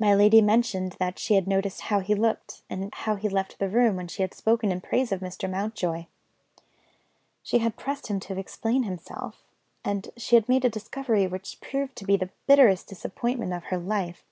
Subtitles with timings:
[0.00, 3.68] My lady mentioned that she had noticed how he looked, and how he left the
[3.68, 5.48] room, when she had spoken in praise of Mr.
[5.48, 6.06] Mountjoy.
[7.44, 9.44] She had pressed him to explain himself
[9.84, 13.78] and she had made a discovery which proved to be the bitterest disappointment of her
[13.78, 14.24] life.